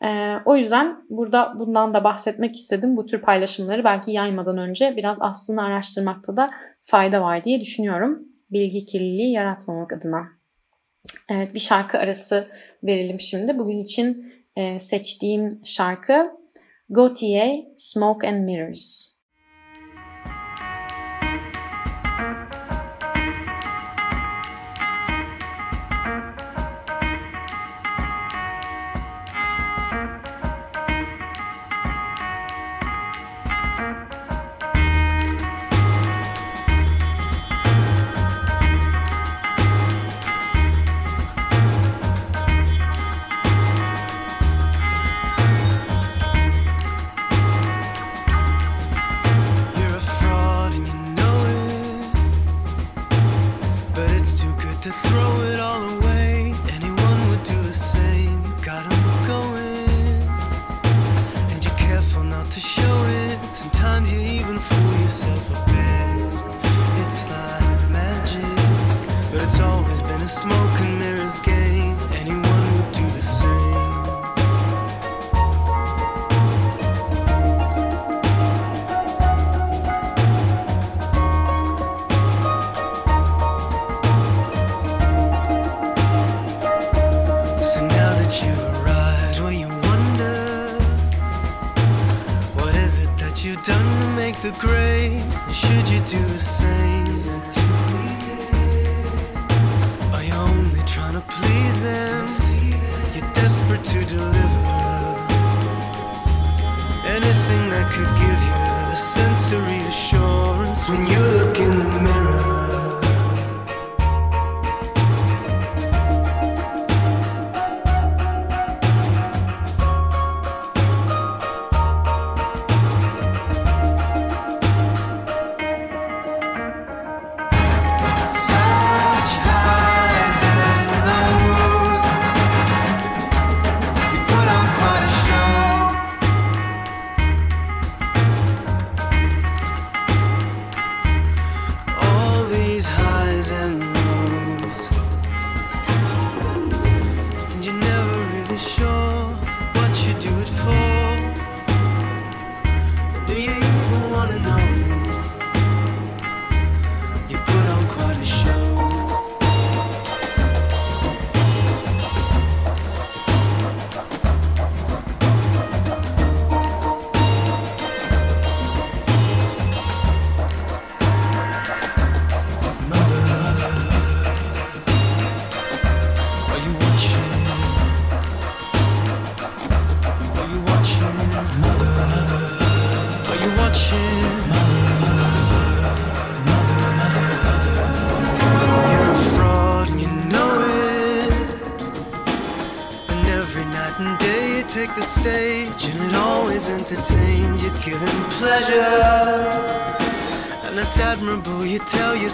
Ee, 0.04 0.36
o 0.44 0.56
yüzden 0.56 0.96
burada 1.10 1.52
bundan 1.58 1.94
da 1.94 2.04
bahsetmek 2.04 2.56
istedim. 2.56 2.96
Bu 2.96 3.06
tür 3.06 3.22
paylaşımları 3.22 3.84
belki 3.84 4.12
yaymadan 4.12 4.58
önce 4.58 4.94
biraz 4.96 5.18
aslında 5.20 5.62
araştırmakta 5.62 6.36
da 6.36 6.50
fayda 6.80 7.22
var 7.22 7.44
diye 7.44 7.60
düşünüyorum. 7.60 8.28
Bilgi 8.50 8.84
kirliliği 8.84 9.32
yaratmamak 9.32 9.92
adına. 9.92 10.28
Evet 11.28 11.54
bir 11.54 11.58
şarkı 11.58 11.98
arası 11.98 12.48
verelim 12.84 13.20
şimdi. 13.20 13.58
Bugün 13.58 13.78
için 13.78 14.32
e, 14.56 14.78
seçtiğim 14.78 15.60
şarkı 15.64 16.30
Gautier 16.92 17.64
Smoke 17.76 18.22
and 18.22 18.46
Mirrors. 18.46 19.15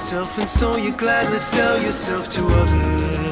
Yourself, 0.02 0.38
and 0.38 0.49
so 0.49 0.75
you 0.75 0.90
gladly 0.90 1.38
sell 1.38 1.80
yourself 1.80 2.28
to 2.28 2.44
others. 2.44 3.31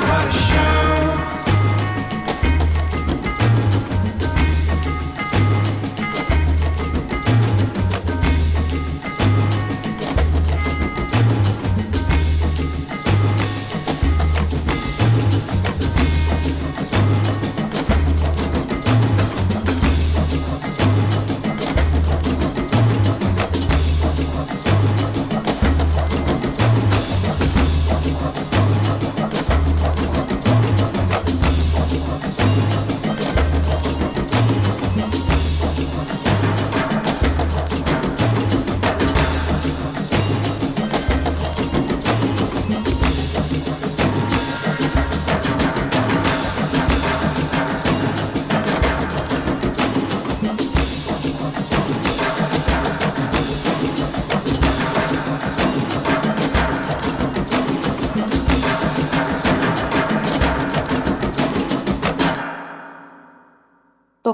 quite 0.00 0.26
a 0.26 0.32
shame. 0.32 0.67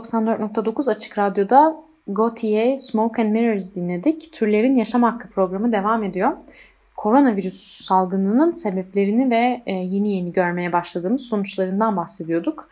94.9 0.04 0.90
Açık 0.90 1.18
Radyo'da 1.18 1.76
Gautier 2.08 2.76
Smoke 2.76 3.22
and 3.22 3.32
Mirrors 3.32 3.76
dinledik. 3.76 4.32
Türlerin 4.32 4.74
Yaşam 4.74 5.02
Hakkı 5.02 5.30
programı 5.30 5.72
devam 5.72 6.04
ediyor. 6.04 6.32
Koronavirüs 6.96 7.84
salgınının 7.84 8.50
sebeplerini 8.50 9.30
ve 9.30 9.62
e, 9.66 9.72
yeni 9.72 10.16
yeni 10.16 10.32
görmeye 10.32 10.72
başladığımız 10.72 11.22
sonuçlarından 11.22 11.96
bahsediyorduk. 11.96 12.68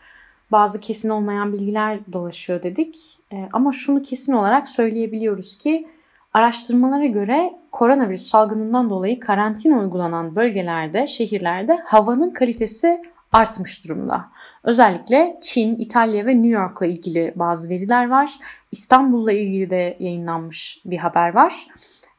Bazı 0.53 0.81
kesin 0.81 1.09
olmayan 1.09 1.53
bilgiler 1.53 1.99
dolaşıyor 2.13 2.63
dedik. 2.63 3.19
E, 3.33 3.49
ama 3.53 3.73
şunu 3.73 4.03
kesin 4.03 4.33
olarak 4.33 4.69
söyleyebiliyoruz 4.69 5.59
ki 5.59 5.89
araştırmalara 6.35 7.07
göre 7.07 7.53
koronavirüs 7.73 8.27
salgınından 8.27 8.91
dolayı 8.91 9.21
karantina 9.21 9.79
uygulanan 9.79 10.37
bölgelerde, 10.37 11.07
şehirlerde 11.07 11.77
havanın 11.85 12.31
kalitesi 12.31 13.03
artmış 13.33 13.85
durumda. 13.85 14.25
Özellikle 14.65 15.39
Çin, 15.41 15.77
İtalya 15.79 16.27
ve 16.27 16.43
New 16.43 16.61
York'la 16.61 16.87
ilgili 16.87 17.33
bazı 17.37 17.69
veriler 17.69 18.09
var. 18.09 18.35
İstanbul'la 18.73 19.33
ilgili 19.33 19.71
de 19.71 19.97
yayınlanmış 19.99 20.83
bir 20.85 20.99
haber 20.99 21.35
var. 21.35 21.67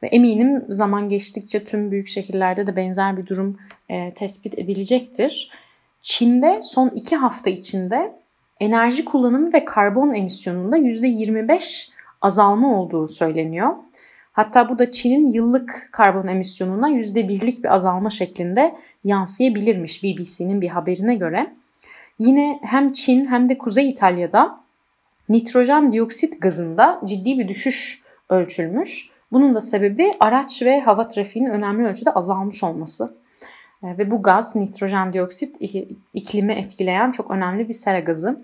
Ve 0.02 0.06
eminim 0.06 0.64
zaman 0.68 1.08
geçtikçe 1.08 1.64
tüm 1.64 1.90
büyük 1.90 2.08
şehirlerde 2.08 2.66
de 2.66 2.76
benzer 2.76 3.16
bir 3.16 3.26
durum 3.26 3.58
e, 3.88 4.14
tespit 4.14 4.58
edilecektir. 4.58 5.50
Çin'de 6.02 6.58
son 6.62 6.88
iki 6.88 7.16
hafta 7.16 7.50
içinde 7.50 8.12
enerji 8.60 9.04
kullanımı 9.04 9.52
ve 9.52 9.64
karbon 9.64 10.14
emisyonunda 10.14 10.78
%25 10.78 11.90
azalma 12.22 12.80
olduğu 12.80 13.08
söyleniyor. 13.08 13.74
Hatta 14.32 14.68
bu 14.68 14.78
da 14.78 14.90
Çin'in 14.90 15.32
yıllık 15.32 15.88
karbon 15.92 16.26
emisyonuna 16.26 16.90
%1'lik 16.90 17.64
bir 17.64 17.74
azalma 17.74 18.10
şeklinde 18.10 18.74
yansıyabilirmiş 19.04 20.02
BBC'nin 20.02 20.60
bir 20.60 20.68
haberine 20.68 21.14
göre. 21.14 21.54
Yine 22.18 22.60
hem 22.62 22.92
Çin 22.92 23.26
hem 23.26 23.48
de 23.48 23.58
Kuzey 23.58 23.90
İtalya'da 23.90 24.60
nitrojen 25.28 25.92
dioksit 25.92 26.42
gazında 26.42 27.00
ciddi 27.04 27.38
bir 27.38 27.48
düşüş 27.48 28.02
ölçülmüş. 28.28 29.10
Bunun 29.32 29.54
da 29.54 29.60
sebebi 29.60 30.12
araç 30.20 30.62
ve 30.62 30.80
hava 30.80 31.06
trafiğinin 31.06 31.50
önemli 31.50 31.86
ölçüde 31.86 32.10
azalmış 32.10 32.64
olması. 32.64 33.16
E, 33.82 33.98
ve 33.98 34.10
bu 34.10 34.22
gaz 34.22 34.56
nitrojen 34.56 35.12
dioksit 35.12 35.56
iklimi 36.14 36.52
etkileyen 36.52 37.10
çok 37.10 37.30
önemli 37.30 37.68
bir 37.68 37.72
sera 37.74 38.00
gazı. 38.00 38.40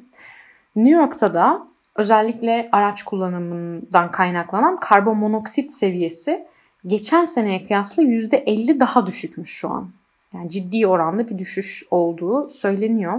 New 0.77 1.01
York'ta 1.01 1.35
da 1.35 1.67
özellikle 1.97 2.69
araç 2.73 3.03
kullanımından 3.03 4.11
kaynaklanan 4.11 4.77
karbon 4.77 5.17
monoksit 5.17 5.73
seviyesi 5.73 6.47
geçen 6.87 7.25
seneye 7.25 7.65
kıyasla 7.65 8.03
%50 8.03 8.81
daha 8.81 9.07
düşükmüş 9.07 9.51
şu 9.51 9.71
an. 9.71 9.91
Yani 10.35 10.51
ciddi 10.51 10.87
oranda 10.87 11.29
bir 11.29 11.39
düşüş 11.39 11.85
olduğu 11.91 12.49
söyleniyor. 12.49 13.19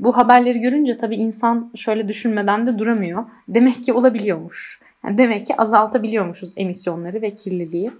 Bu 0.00 0.16
haberleri 0.16 0.60
görünce 0.60 0.96
tabii 0.96 1.16
insan 1.16 1.70
şöyle 1.74 2.08
düşünmeden 2.08 2.66
de 2.66 2.78
duramıyor. 2.78 3.24
Demek 3.48 3.82
ki 3.84 3.92
olabiliyormuş. 3.92 4.80
Yani 5.04 5.18
demek 5.18 5.46
ki 5.46 5.56
azaltabiliyormuşuz 5.56 6.52
emisyonları 6.56 7.22
ve 7.22 7.30
kirliliği 7.30 7.90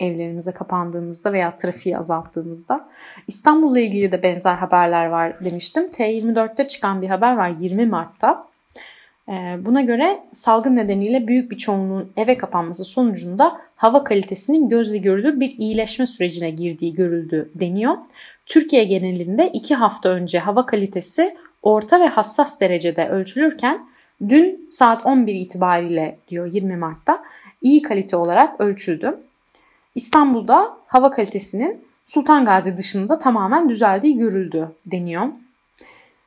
evlerimize 0.00 0.52
kapandığımızda 0.52 1.32
veya 1.32 1.56
trafiği 1.56 1.98
azalttığımızda. 1.98 2.88
İstanbul'la 3.26 3.80
ilgili 3.80 4.12
de 4.12 4.22
benzer 4.22 4.54
haberler 4.54 5.06
var 5.06 5.44
demiştim. 5.44 5.84
T24'te 5.84 6.68
çıkan 6.68 7.02
bir 7.02 7.08
haber 7.08 7.36
var 7.36 7.48
20 7.60 7.86
Mart'ta. 7.86 8.46
Ee, 9.28 9.56
buna 9.60 9.80
göre 9.80 10.22
salgın 10.32 10.76
nedeniyle 10.76 11.26
büyük 11.26 11.50
bir 11.50 11.56
çoğunluğun 11.56 12.12
eve 12.16 12.38
kapanması 12.38 12.84
sonucunda 12.84 13.60
hava 13.76 14.04
kalitesinin 14.04 14.68
gözle 14.68 14.98
görülür 14.98 15.40
bir 15.40 15.50
iyileşme 15.58 16.06
sürecine 16.06 16.50
girdiği 16.50 16.94
görüldü 16.94 17.50
deniyor. 17.54 17.94
Türkiye 18.46 18.84
genelinde 18.84 19.50
iki 19.52 19.74
hafta 19.74 20.08
önce 20.08 20.38
hava 20.38 20.66
kalitesi 20.66 21.36
orta 21.62 22.00
ve 22.00 22.06
hassas 22.06 22.60
derecede 22.60 23.08
ölçülürken 23.08 23.86
dün 24.28 24.68
saat 24.70 25.06
11 25.06 25.34
itibariyle 25.34 26.16
diyor 26.28 26.46
20 26.46 26.76
Mart'ta 26.76 27.22
iyi 27.62 27.82
kalite 27.82 28.16
olarak 28.16 28.60
ölçüldü. 28.60 29.18
İstanbul'da 29.94 30.76
hava 30.86 31.10
kalitesinin 31.10 31.84
Sultan 32.06 32.44
Gazi 32.44 32.76
dışında 32.76 33.18
tamamen 33.18 33.68
düzeldiği 33.68 34.18
görüldü 34.18 34.68
deniyor. 34.86 35.26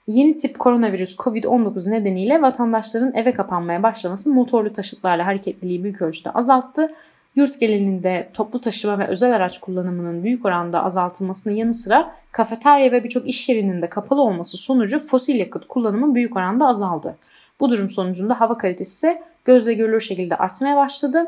Yeni 0.07 0.35
tip 0.35 0.59
koronavirüs 0.59 1.15
COVID-19 1.15 1.91
nedeniyle 1.91 2.41
vatandaşların 2.41 3.15
eve 3.15 3.33
kapanmaya 3.33 3.83
başlaması 3.83 4.29
motorlu 4.29 4.73
taşıtlarla 4.73 5.25
hareketliliği 5.25 5.83
büyük 5.83 6.01
ölçüde 6.01 6.29
azalttı. 6.29 6.91
Yurt 7.39 7.59
genelinde 7.59 8.29
toplu 8.33 8.59
taşıma 8.59 8.99
ve 8.99 9.07
özel 9.07 9.35
araç 9.35 9.59
kullanımının 9.59 10.23
büyük 10.23 10.45
oranda 10.45 10.83
azaltılmasının 10.83 11.53
yanı 11.53 11.73
sıra 11.73 12.15
kafeterya 12.31 12.91
ve 12.91 13.03
birçok 13.03 13.27
iş 13.27 13.49
yerinin 13.49 13.81
de 13.81 13.89
kapalı 13.89 14.21
olması 14.21 14.57
sonucu 14.57 14.99
fosil 14.99 15.35
yakıt 15.35 15.67
kullanımı 15.67 16.15
büyük 16.15 16.35
oranda 16.35 16.67
azaldı. 16.67 17.15
Bu 17.59 17.69
durum 17.69 17.89
sonucunda 17.89 18.39
hava 18.39 18.57
kalitesi 18.57 18.91
ise 18.91 19.23
gözle 19.45 19.73
görülür 19.73 19.99
şekilde 19.99 20.35
artmaya 20.35 20.75
başladı. 20.75 21.27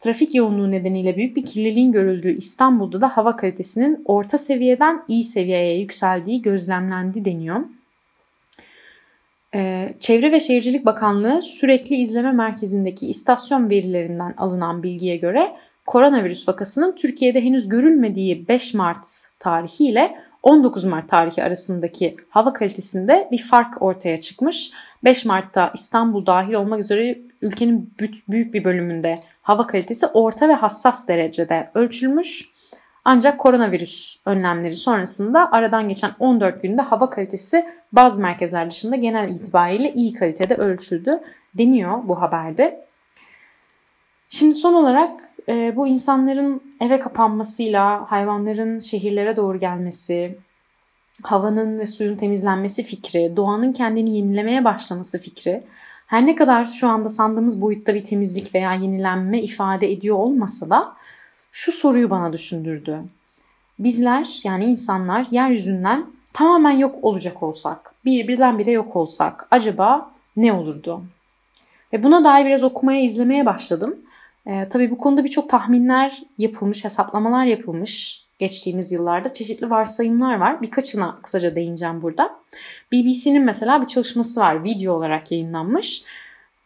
Trafik 0.00 0.34
yoğunluğu 0.34 0.70
nedeniyle 0.70 1.16
büyük 1.16 1.36
bir 1.36 1.44
kirliliğin 1.44 1.92
görüldüğü 1.92 2.36
İstanbul'da 2.36 3.00
da 3.00 3.16
hava 3.16 3.36
kalitesinin 3.36 4.02
orta 4.04 4.38
seviyeden 4.38 5.02
iyi 5.08 5.24
seviyeye 5.24 5.80
yükseldiği 5.80 6.42
gözlemlendi 6.42 7.24
deniyor. 7.24 7.60
Ee, 9.54 9.94
Çevre 10.00 10.32
ve 10.32 10.40
Şehircilik 10.40 10.86
Bakanlığı 10.86 11.42
sürekli 11.42 11.96
izleme 11.96 12.32
merkezindeki 12.32 13.06
istasyon 13.06 13.70
verilerinden 13.70 14.34
alınan 14.36 14.82
bilgiye 14.82 15.16
göre 15.16 15.56
koronavirüs 15.86 16.48
vakasının 16.48 16.94
Türkiye'de 16.94 17.40
henüz 17.40 17.68
görülmediği 17.68 18.48
5 18.48 18.74
Mart 18.74 19.06
tarihi 19.38 19.84
ile 19.84 20.16
19 20.42 20.84
Mart 20.84 21.08
tarihi 21.08 21.42
arasındaki 21.42 22.14
hava 22.28 22.52
kalitesinde 22.52 23.28
bir 23.32 23.42
fark 23.42 23.82
ortaya 23.82 24.20
çıkmış. 24.20 24.70
5 25.04 25.24
Mart'ta 25.24 25.70
İstanbul 25.74 26.26
dahil 26.26 26.54
olmak 26.54 26.80
üzere 26.80 27.18
ülkenin 27.42 27.94
büyük 28.28 28.54
bir 28.54 28.64
bölümünde 28.64 29.18
hava 29.42 29.66
kalitesi 29.66 30.06
orta 30.06 30.48
ve 30.48 30.52
hassas 30.52 31.08
derecede 31.08 31.70
ölçülmüş. 31.74 32.55
Ancak 33.08 33.40
koronavirüs 33.40 34.16
önlemleri 34.24 34.76
sonrasında 34.76 35.52
aradan 35.52 35.88
geçen 35.88 36.12
14 36.18 36.62
günde 36.62 36.82
hava 36.82 37.10
kalitesi 37.10 37.66
bazı 37.92 38.22
merkezler 38.22 38.70
dışında 38.70 38.96
genel 38.96 39.30
itibariyle 39.30 39.92
iyi 39.92 40.12
kalitede 40.12 40.54
ölçüldü 40.54 41.20
deniyor 41.54 41.98
bu 42.04 42.20
haberde. 42.22 42.86
Şimdi 44.28 44.54
son 44.54 44.74
olarak 44.74 45.20
e, 45.48 45.76
bu 45.76 45.86
insanların 45.86 46.62
eve 46.80 46.98
kapanmasıyla 46.98 48.10
hayvanların 48.10 48.78
şehirlere 48.78 49.36
doğru 49.36 49.58
gelmesi, 49.58 50.38
havanın 51.22 51.78
ve 51.78 51.86
suyun 51.86 52.16
temizlenmesi 52.16 52.82
fikri, 52.82 53.36
doğanın 53.36 53.72
kendini 53.72 54.16
yenilemeye 54.16 54.64
başlaması 54.64 55.18
fikri 55.18 55.62
her 56.06 56.26
ne 56.26 56.34
kadar 56.34 56.64
şu 56.64 56.88
anda 56.88 57.08
sandığımız 57.08 57.60
boyutta 57.60 57.94
bir 57.94 58.04
temizlik 58.04 58.54
veya 58.54 58.74
yenilenme 58.74 59.40
ifade 59.40 59.92
ediyor 59.92 60.16
olmasa 60.16 60.70
da 60.70 60.96
şu 61.56 61.72
soruyu 61.72 62.10
bana 62.10 62.32
düşündürdü. 62.32 62.98
Bizler 63.78 64.40
yani 64.44 64.64
insanlar 64.64 65.26
yeryüzünden 65.30 66.06
tamamen 66.32 66.70
yok 66.70 67.04
olacak 67.04 67.42
olsak, 67.42 67.94
bir 68.04 68.28
birdenbire 68.28 68.70
yok 68.70 68.96
olsak 68.96 69.46
acaba 69.50 70.10
ne 70.36 70.52
olurdu? 70.52 71.02
Ve 71.92 72.02
buna 72.02 72.24
dair 72.24 72.46
biraz 72.46 72.62
okumaya, 72.62 73.00
izlemeye 73.00 73.46
başladım. 73.46 73.96
Ee, 74.46 74.68
tabii 74.68 74.90
bu 74.90 74.98
konuda 74.98 75.24
birçok 75.24 75.50
tahminler 75.50 76.22
yapılmış, 76.38 76.84
hesaplamalar 76.84 77.44
yapılmış 77.44 78.24
geçtiğimiz 78.38 78.92
yıllarda. 78.92 79.32
Çeşitli 79.32 79.70
varsayımlar 79.70 80.34
var. 80.36 80.62
Birkaçına 80.62 81.18
kısaca 81.22 81.54
değineceğim 81.54 82.02
burada. 82.02 82.36
BBC'nin 82.92 83.42
mesela 83.42 83.82
bir 83.82 83.86
çalışması 83.86 84.40
var. 84.40 84.64
Video 84.64 84.94
olarak 84.94 85.32
yayınlanmış. 85.32 86.02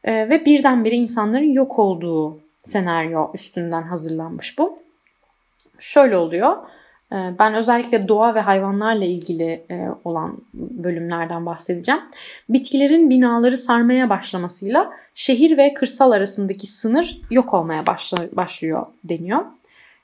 Ee, 0.05 0.29
ve 0.29 0.45
birdenbire 0.45 0.95
insanların 0.97 1.53
yok 1.53 1.79
olduğu 1.79 2.50
senaryo 2.65 3.31
üstünden 3.35 3.83
hazırlanmış 3.83 4.59
bu. 4.59 4.79
Şöyle 5.79 6.17
oluyor. 6.17 6.57
Ee, 7.13 7.35
ben 7.39 7.55
özellikle 7.55 8.09
doğa 8.09 8.35
ve 8.35 8.41
hayvanlarla 8.41 9.05
ilgili 9.05 9.65
e, 9.71 9.89
olan 10.05 10.39
bölümlerden 10.55 11.47
bahsedeceğim. 11.47 12.01
Bitkilerin 12.49 13.11
binaları 13.11 13.57
sarmaya 13.57 14.11
başlamasıyla 14.11 14.93
şehir 15.15 15.59
ve 15.59 15.75
kırsal 15.75 16.11
arasındaki 16.11 16.67
sınır 16.67 17.21
yok 17.31 17.55
olmaya 17.55 17.85
başlıyor 18.37 18.87
deniyor. 19.05 19.45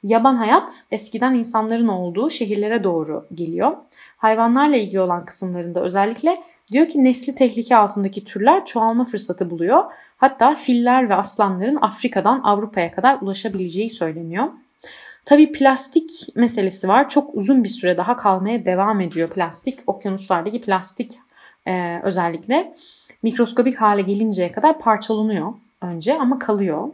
Yaban 0.02 0.36
hayat 0.36 0.84
eskiden 0.90 1.34
insanların 1.34 1.88
olduğu 1.88 2.30
şehirlere 2.30 2.84
doğru 2.84 3.26
geliyor. 3.34 3.76
Hayvanlarla 4.16 4.76
ilgili 4.76 5.00
olan 5.00 5.24
kısımlarında 5.24 5.80
özellikle 5.80 6.42
diyor 6.72 6.88
ki 6.88 7.04
nesli 7.04 7.34
tehlike 7.34 7.76
altındaki 7.76 8.24
türler 8.24 8.64
çoğalma 8.64 9.04
fırsatı 9.04 9.50
buluyor. 9.50 9.84
Hatta 10.16 10.54
filler 10.54 11.08
ve 11.08 11.14
aslanların 11.14 11.78
Afrika'dan 11.80 12.40
Avrupa'ya 12.44 12.92
kadar 12.92 13.18
ulaşabileceği 13.20 13.90
söyleniyor. 13.90 14.48
Tabii 15.24 15.52
plastik 15.52 16.10
meselesi 16.34 16.88
var. 16.88 17.08
Çok 17.08 17.34
uzun 17.34 17.64
bir 17.64 17.68
süre 17.68 17.96
daha 17.96 18.16
kalmaya 18.16 18.64
devam 18.64 19.00
ediyor 19.00 19.30
plastik. 19.30 19.78
Okyanuslardaki 19.86 20.60
plastik 20.60 21.18
e, 21.66 22.00
özellikle 22.02 22.74
mikroskobik 23.22 23.76
hale 23.76 24.02
gelinceye 24.02 24.52
kadar 24.52 24.78
parçalanıyor 24.78 25.54
önce 25.80 26.18
ama 26.18 26.38
kalıyor. 26.38 26.88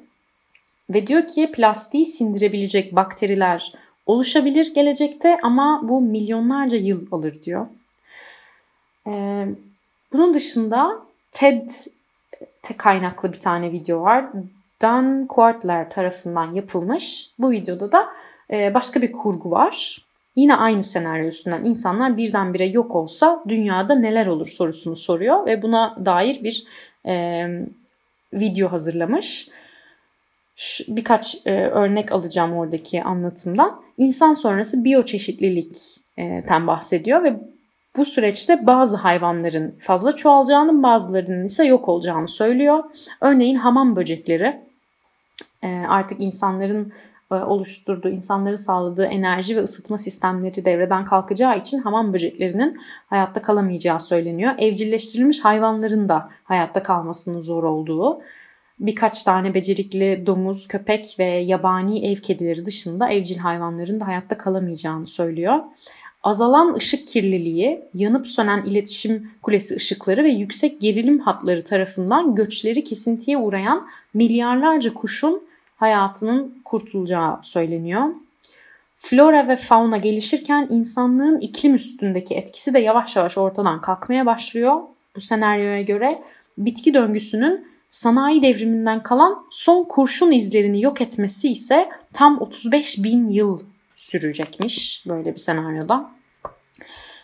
Ve 0.91 1.07
diyor 1.07 1.27
ki 1.27 1.53
plastiği 1.53 2.07
sindirebilecek 2.07 2.97
bakteriler 2.97 3.73
oluşabilir 4.07 4.75
gelecekte 4.75 5.39
ama 5.43 5.81
bu 5.83 6.01
milyonlarca 6.01 6.79
yıl 6.79 7.07
alır 7.13 7.43
diyor. 7.43 7.67
Ee, 9.07 9.47
bunun 10.13 10.35
dışında 10.35 11.03
TED 11.33 11.71
kaynaklı 12.77 13.33
bir 13.33 13.41
tane 13.41 13.73
video 13.73 14.03
var. 14.03 14.27
Dan 14.83 15.27
Quartler 15.27 15.91
tarafından 15.91 16.55
yapılmış. 16.55 17.31
Bu 17.39 17.51
videoda 17.51 17.93
da 17.93 18.09
e, 18.51 18.75
başka 18.75 19.03
bir 19.03 19.13
kurgu 19.13 19.51
var. 19.51 20.07
Yine 20.37 20.57
aynı 20.57 20.83
senaryo 20.83 21.27
üstünden 21.27 21.65
insanlar 21.65 22.17
birdenbire 22.17 22.67
yok 22.67 22.95
olsa 22.95 23.43
dünyada 23.49 23.95
neler 23.95 24.27
olur 24.27 24.47
sorusunu 24.47 24.97
soruyor 24.97 25.47
ve 25.47 25.63
buna 25.63 25.97
dair 26.05 26.45
bir 26.45 26.65
e, 27.07 27.45
video 28.33 28.73
hazırlamış. 28.73 29.49
Şu, 30.57 30.97
birkaç 30.97 31.47
e, 31.47 31.67
örnek 31.67 32.13
alacağım 32.13 32.53
oradaki 32.53 33.03
anlatımdan. 33.03 33.83
İnsan 33.99 34.33
sonrası 34.33 34.85
biyoçeşitlilikten 34.85 36.67
bahsediyor 36.67 37.23
ve 37.23 37.41
bu 37.97 38.05
süreçte 38.05 38.67
bazı 38.67 38.97
hayvanların 38.97 39.75
fazla 39.79 40.17
çoğalacağını 40.17 40.83
bazılarının 40.83 41.45
ise 41.45 41.65
yok 41.65 41.89
olacağını 41.89 42.29
söylüyor. 42.29 42.85
Örneğin 43.21 43.55
hamam 43.55 43.97
böcekleri 43.97 44.61
artık 45.89 46.21
insanların 46.21 46.93
oluşturduğu, 47.31 48.09
insanları 48.09 48.59
sağladığı 48.59 49.05
enerji 49.05 49.57
ve 49.57 49.61
ısıtma 49.61 49.99
sistemleri 49.99 50.65
devreden 50.65 51.05
kalkacağı 51.05 51.59
için 51.59 51.79
hamam 51.79 52.13
böceklerinin 52.13 52.81
hayatta 53.07 53.43
kalamayacağı 53.43 54.01
söyleniyor. 54.01 54.55
Evcilleştirilmiş 54.59 55.45
hayvanların 55.45 56.09
da 56.09 56.29
hayatta 56.45 56.83
kalmasının 56.83 57.41
zor 57.41 57.63
olduğu, 57.63 58.21
birkaç 58.81 59.23
tane 59.23 59.55
becerikli 59.55 60.27
domuz, 60.27 60.69
köpek 60.69 61.17
ve 61.19 61.25
yabani 61.25 62.13
ev 62.13 62.17
kedileri 62.17 62.67
dışında 62.67 63.09
evcil 63.09 63.39
hayvanların 63.39 64.01
da 64.01 64.07
hayatta 64.07 64.39
kalamayacağını 64.39 65.07
söylüyor. 65.07 65.59
Azalan 66.23 66.75
ışık 66.75 67.09
kirliliği, 67.09 67.83
yanıp 67.95 68.27
sönen 68.27 68.65
iletişim 68.65 69.31
kulesi 69.43 69.77
ışıkları 69.77 70.25
ve 70.25 70.31
yüksek 70.31 70.81
gerilim 70.81 71.19
hatları 71.19 71.65
tarafından 71.65 72.35
göçleri 72.35 72.85
kesintiye 72.85 73.39
uğrayan 73.39 73.89
milyarlarca 74.15 74.95
kuşun 74.95 75.43
hayatının 75.77 76.63
kurtulacağı 76.65 77.39
söyleniyor. 77.43 78.03
Flora 78.97 79.49
ve 79.49 79.57
fauna 79.57 79.97
gelişirken 79.97 80.67
insanlığın 80.71 81.41
iklim 81.41 81.75
üstündeki 81.75 82.35
etkisi 82.35 82.75
de 82.75 82.79
yavaş 82.79 83.17
yavaş 83.17 83.39
ortadan 83.39 83.81
kalkmaya 83.81 84.27
başlıyor. 84.27 84.81
Bu 85.17 85.21
senaryoya 85.21 85.83
göre 85.83 86.23
bitki 86.59 86.95
döngüsünün 86.95 87.67
sanayi 87.89 88.43
devriminden 88.43 89.03
kalan 89.03 89.45
son 89.51 89.85
kurşun 89.85 90.33
izlerini 90.33 90.83
yok 90.83 91.01
etmesi 91.01 91.49
ise 91.49 91.89
tam 92.13 92.41
35 92.41 93.05
bin 93.05 93.29
yıl 93.29 93.61
sürecekmiş 94.03 95.05
böyle 95.09 95.33
bir 95.33 95.39
senaryoda. 95.39 96.11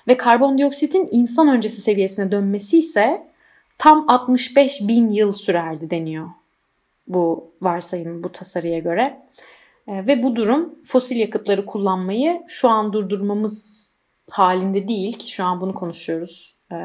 Ve 0.09 0.17
karbondioksitin 0.17 1.09
insan 1.11 1.49
öncesi 1.49 1.81
seviyesine 1.81 2.33
dönmesi 2.33 2.79
ise 2.79 3.27
tam 3.79 4.09
65 4.09 4.81
bin 4.89 5.09
yıl 5.09 5.33
sürerdi 5.33 5.91
deniyor 5.91 6.29
bu 7.09 7.51
varsayım, 7.63 8.23
bu 8.23 8.33
tasarıya 8.33 8.79
göre. 8.79 9.23
E, 9.89 10.07
ve 10.07 10.23
bu 10.23 10.37
durum 10.37 10.75
fosil 10.85 11.17
yakıtları 11.17 11.67
kullanmayı 11.67 12.43
şu 12.49 12.69
an 12.69 12.93
durdurmamız 12.93 13.89
halinde 14.31 14.89
değil 14.89 15.19
ki 15.19 15.33
şu 15.33 15.45
an 15.45 15.61
bunu 15.61 15.75
konuşuyoruz. 15.75 16.57
E, 16.73 16.77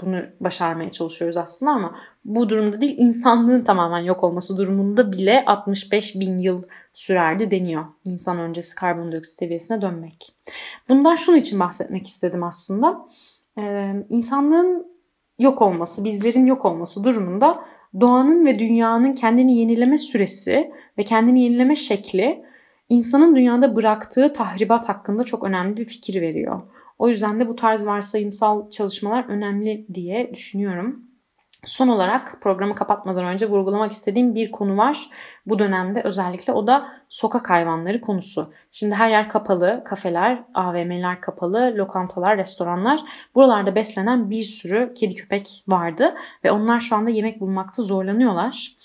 bunu 0.00 0.22
başarmaya 0.40 0.90
çalışıyoruz 0.90 1.36
aslında 1.36 1.72
ama 1.72 1.96
bu 2.24 2.48
durumda 2.48 2.80
değil 2.80 2.94
insanlığın 2.98 3.64
tamamen 3.64 4.00
yok 4.00 4.24
olması 4.24 4.56
durumunda 4.56 5.12
bile 5.12 5.44
65 5.46 6.14
bin 6.14 6.38
yıl 6.38 6.62
sürerdi 6.92 7.50
deniyor. 7.50 7.84
İnsan 8.04 8.38
öncesi 8.38 8.74
karbondioksit 8.74 9.38
seviyesine 9.38 9.82
dönmek. 9.82 10.34
Bundan 10.88 11.16
şunun 11.16 11.36
için 11.36 11.60
bahsetmek 11.60 12.06
istedim 12.06 12.42
aslında. 12.42 13.08
Ee, 13.58 13.94
insanlığın 14.08 14.86
yok 15.38 15.62
olması, 15.62 16.04
bizlerin 16.04 16.46
yok 16.46 16.64
olması 16.64 17.04
durumunda 17.04 17.64
doğanın 18.00 18.46
ve 18.46 18.58
dünyanın 18.58 19.14
kendini 19.14 19.58
yenileme 19.58 19.96
süresi 19.96 20.70
ve 20.98 21.02
kendini 21.02 21.42
yenileme 21.42 21.74
şekli 21.74 22.44
insanın 22.88 23.36
dünyada 23.36 23.76
bıraktığı 23.76 24.32
tahribat 24.32 24.88
hakkında 24.88 25.24
çok 25.24 25.44
önemli 25.44 25.76
bir 25.76 25.84
fikir 25.84 26.20
veriyor. 26.20 26.62
O 26.98 27.08
yüzden 27.08 27.40
de 27.40 27.48
bu 27.48 27.56
tarz 27.56 27.86
varsayımsal 27.86 28.70
çalışmalar 28.70 29.24
önemli 29.28 29.86
diye 29.94 30.34
düşünüyorum. 30.34 31.09
Son 31.64 31.88
olarak 31.88 32.40
programı 32.40 32.74
kapatmadan 32.74 33.24
önce 33.24 33.48
vurgulamak 33.48 33.92
istediğim 33.92 34.34
bir 34.34 34.50
konu 34.50 34.76
var. 34.76 35.10
Bu 35.46 35.58
dönemde 35.58 36.02
özellikle 36.02 36.52
o 36.52 36.66
da 36.66 36.88
sokak 37.08 37.50
hayvanları 37.50 38.00
konusu. 38.00 38.52
Şimdi 38.72 38.94
her 38.94 39.10
yer 39.10 39.28
kapalı, 39.28 39.82
kafeler, 39.84 40.42
AVM'ler 40.54 41.20
kapalı, 41.20 41.72
lokantalar, 41.76 42.36
restoranlar. 42.36 43.00
Buralarda 43.34 43.74
beslenen 43.74 44.30
bir 44.30 44.42
sürü 44.42 44.92
kedi 44.94 45.14
köpek 45.14 45.64
vardı 45.68 46.14
ve 46.44 46.52
onlar 46.52 46.80
şu 46.80 46.96
anda 46.96 47.10
yemek 47.10 47.40
bulmakta 47.40 47.82
zorlanıyorlar. 47.82 48.76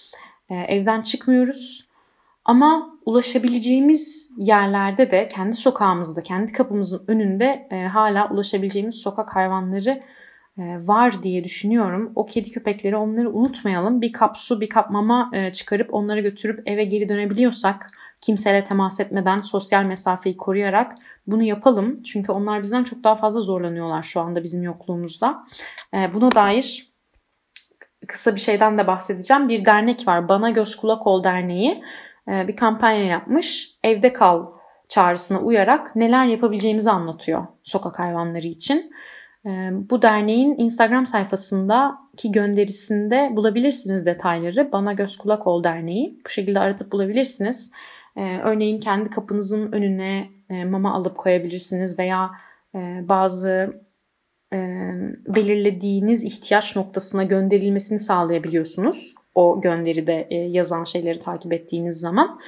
Ee, 0.50 0.56
evden 0.56 1.02
çıkmıyoruz. 1.02 1.86
Ama 2.46 2.96
ulaşabileceğimiz 3.06 4.32
yerlerde 4.38 5.12
de 5.12 5.28
kendi 5.28 5.56
sokağımızda, 5.56 6.24
kendi 6.24 6.52
kapımızın 6.52 7.04
önünde 7.08 7.68
e, 7.72 7.84
hala 7.84 8.30
ulaşabileceğimiz 8.30 8.96
sokak 8.96 9.36
hayvanları 9.36 10.04
var 10.58 11.24
diye 11.24 11.44
düşünüyorum. 11.44 12.12
O 12.16 12.26
kedi 12.26 12.52
köpekleri 12.52 12.96
onları 12.96 13.34
unutmayalım. 13.34 14.02
Bir 14.02 14.14
kap 14.14 14.38
su, 14.38 14.62
bir 14.62 14.70
kap 14.70 14.90
mama 14.90 15.30
e, 15.34 15.52
çıkarıp 15.52 15.94
onları 15.94 16.22
götürüp 16.22 16.62
eve 16.66 16.86
geri 16.86 17.10
dönebiliyorsak 17.10 17.92
kimseyle 18.22 18.64
temas 18.64 19.00
etmeden 19.00 19.42
sosyal 19.42 19.84
mesafeyi 19.84 20.38
koruyarak 20.38 20.96
bunu 21.28 21.44
yapalım. 21.44 22.04
Çünkü 22.04 22.32
onlar 22.32 22.62
bizden 22.62 22.84
çok 22.84 23.04
daha 23.04 23.16
fazla 23.16 23.42
zorlanıyorlar 23.42 24.04
şu 24.04 24.22
anda 24.22 24.44
bizim 24.44 24.64
yokluğumuzda. 24.64 25.44
E, 25.94 26.14
buna 26.14 26.36
dair 26.36 26.94
kısa 28.08 28.36
bir 28.36 28.40
şeyden 28.40 28.78
de 28.78 28.88
bahsedeceğim. 28.88 29.50
Bir 29.50 29.66
dernek 29.66 30.08
var. 30.08 30.30
Bana 30.30 30.50
Göz 30.50 30.76
Kulak 30.76 31.08
Ol 31.08 31.24
Derneği 31.24 31.84
bir 32.28 32.56
kampanya 32.56 33.06
yapmış. 33.06 33.70
Evde 33.84 34.14
kal 34.14 34.46
çağrısına 34.90 35.40
uyarak 35.40 35.96
neler 35.96 36.26
yapabileceğimizi 36.26 36.92
anlatıyor 36.92 37.48
sokak 37.64 38.00
hayvanları 38.00 38.48
için. 38.48 38.92
Bu 39.90 40.02
derneğin 40.02 40.56
Instagram 40.58 41.06
sayfasındaki 41.06 42.32
gönderisinde 42.32 43.30
bulabilirsiniz 43.36 44.06
detayları. 44.06 44.72
Bana 44.72 44.94
Göz 44.94 45.18
Kulak 45.18 45.48
Ol 45.48 45.64
Derneği. 45.64 46.20
Bu 46.26 46.30
şekilde 46.30 46.60
aratıp 46.60 46.92
bulabilirsiniz. 46.92 47.72
Örneğin 48.44 48.80
kendi 48.80 49.10
kapınızın 49.10 49.72
önüne 49.72 50.30
mama 50.66 50.94
alıp 50.94 51.18
koyabilirsiniz 51.18 52.00
veya 52.00 52.32
bazı 53.02 53.82
belirlediğiniz 55.28 56.24
ihtiyaç 56.24 56.76
noktasına 56.76 57.24
gönderilmesini 57.24 58.00
sağlayabiliyorsunuz. 58.00 59.16
O 59.36 59.62
gönderide 59.62 60.28
yazan 60.32 60.84
şeyleri 60.84 61.20
takip 61.20 61.54
ettiğiniz 61.54 62.00
zaman. 62.00 62.40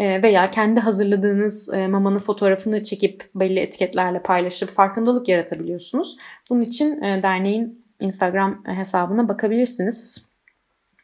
E, 0.00 0.22
veya 0.22 0.50
kendi 0.50 0.80
hazırladığınız 0.80 1.74
e, 1.74 1.88
mamanın 1.88 2.18
fotoğrafını 2.18 2.82
çekip 2.82 3.24
belli 3.34 3.60
etiketlerle 3.60 4.22
paylaşıp 4.22 4.70
farkındalık 4.70 5.28
yaratabiliyorsunuz. 5.28 6.16
Bunun 6.50 6.60
için 6.60 7.02
e, 7.02 7.22
derneğin 7.22 7.84
Instagram 8.00 8.64
hesabına 8.66 9.28
bakabilirsiniz 9.28 10.24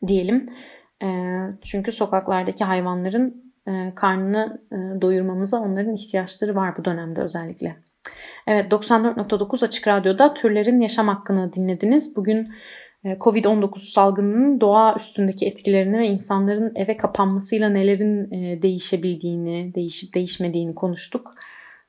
diyelim. 0.07 0.51
Çünkü 1.63 1.93
sokaklardaki 1.93 2.65
hayvanların 2.65 3.53
karnını 3.95 4.63
doyurmamıza 5.03 5.61
onların 5.61 5.95
ihtiyaçları 5.95 6.55
var 6.55 6.77
bu 6.77 6.85
dönemde 6.85 7.21
özellikle. 7.21 7.77
Evet 8.47 8.73
94.9 8.73 9.65
Açık 9.65 9.89
Radyo'da 9.89 10.35
türlerin 10.35 10.81
yaşam 10.81 11.09
hakkını 11.09 11.53
dinlediniz. 11.53 12.17
Bugün 12.17 12.39
ee, 12.39 12.49
Covid-19 13.13 13.93
salgınının 13.93 14.61
doğa 14.61 14.95
üstündeki 14.97 15.47
etkilerini 15.47 15.99
ve 15.99 16.07
insanların 16.07 16.73
eve 16.75 16.97
kapanmasıyla 16.97 17.69
nelerin 17.69 18.31
e, 18.31 18.63
değişebildiğini, 18.63 19.75
değişip 19.75 20.15
değişmediğini 20.15 20.75
konuştuk. 20.75 21.35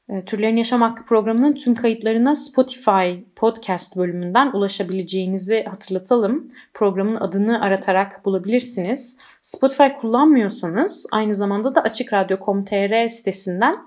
Ee, 0.10 0.26
Türlerin 0.26 0.56
Yaşam 0.56 0.82
Hakkı 0.82 1.06
programının 1.06 1.54
tüm 1.54 1.76
kayıtlarına 1.76 2.36
Spotify 2.36 3.12
podcast 3.36 3.98
bölümünden 3.98 4.52
ulaşabileceğinizi 4.52 5.64
hatırlatalım. 5.64 6.52
Programın 6.74 7.16
adını 7.16 7.62
aratarak 7.62 8.26
bulabilirsiniz. 8.26 9.18
Spotify 9.42 9.88
kullanmıyorsanız 10.02 11.06
aynı 11.12 11.36
zamanda 11.36 11.76
da 11.76 11.82
açıkradyo.com.tr 11.82 13.08
sitesinden 13.08 13.78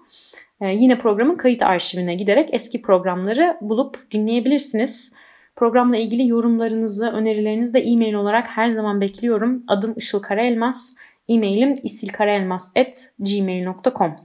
e, 0.60 0.68
yine 0.68 0.98
programın 0.98 1.36
kayıt 1.36 1.62
arşivine 1.62 2.14
giderek 2.14 2.48
eski 2.52 2.82
programları 2.82 3.56
bulup 3.60 4.10
dinleyebilirsiniz. 4.10 5.12
Programla 5.56 5.96
ilgili 5.96 6.28
yorumlarınızı, 6.28 7.10
önerilerinizi 7.10 7.74
de 7.74 7.80
e-mail 7.80 8.14
olarak 8.14 8.46
her 8.46 8.68
zaman 8.68 9.00
bekliyorum. 9.00 9.64
Adım 9.68 9.94
Işıl 9.96 10.22
Karaelmaz. 10.22 10.96
E-mailim 11.28 11.74
isilkaraelmaz.gmail.com 11.82 14.16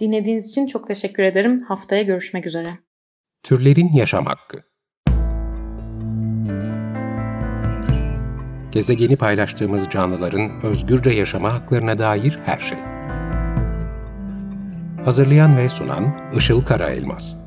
Dinlediğiniz 0.00 0.50
için 0.50 0.66
çok 0.66 0.88
teşekkür 0.88 1.22
ederim. 1.22 1.58
Haftaya 1.68 2.02
görüşmek 2.02 2.46
üzere. 2.46 2.78
Türlerin 3.42 3.92
Yaşam 3.92 4.26
Hakkı 4.26 4.62
Gezegeni 8.72 9.16
paylaştığımız 9.16 9.90
canlıların 9.90 10.50
özgürce 10.62 11.10
yaşama 11.10 11.54
haklarına 11.54 11.98
dair 11.98 12.38
her 12.44 12.58
şey. 12.58 12.78
Hazırlayan 15.04 15.56
ve 15.56 15.68
sunan 15.68 16.32
Işıl 16.36 16.64
Karaelmaz 16.64 17.45